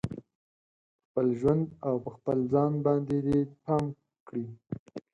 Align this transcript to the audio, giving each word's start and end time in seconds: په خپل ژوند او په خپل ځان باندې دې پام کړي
په 0.03 0.97
خپل 1.05 1.27
ژوند 1.39 1.63
او 1.87 1.95
په 2.03 2.09
خپل 2.15 2.37
ځان 2.53 2.71
باندې 2.85 3.17
دې 3.27 3.39
پام 3.63 3.85
کړي 4.27 4.45